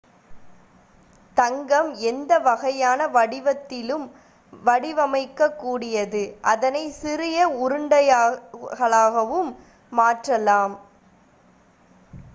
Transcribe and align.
தங்கம் 1.37 1.89
எந்த 2.03 2.31
வகையான 2.39 3.07
வடிவத்திலும் 3.07 4.05
வடிவுவமைக்க 4.53 5.49
கூடியது 5.55 6.23
அதனை 6.51 6.83
சிறிய 6.93 7.47
உருண்டைகளாகவும் 7.61 9.51
மாற்றலாம் 9.91 10.75